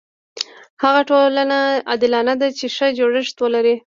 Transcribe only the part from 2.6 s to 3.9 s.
ښه جوړښت ولري.